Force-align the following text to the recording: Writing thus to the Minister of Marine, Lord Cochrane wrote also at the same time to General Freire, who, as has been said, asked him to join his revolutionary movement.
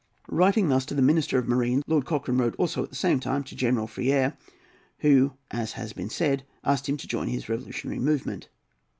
Writing 0.29 0.69
thus 0.69 0.83
to 0.83 0.95
the 0.95 1.01
Minister 1.03 1.37
of 1.37 1.47
Marine, 1.47 1.83
Lord 1.85 2.05
Cochrane 2.05 2.39
wrote 2.39 2.55
also 2.55 2.81
at 2.81 2.89
the 2.89 2.95
same 2.95 3.19
time 3.19 3.43
to 3.43 3.55
General 3.55 3.85
Freire, 3.85 4.35
who, 5.01 5.33
as 5.51 5.73
has 5.73 5.93
been 5.93 6.09
said, 6.09 6.43
asked 6.63 6.89
him 6.89 6.97
to 6.97 7.07
join 7.07 7.27
his 7.27 7.47
revolutionary 7.49 7.99
movement. 7.99 8.49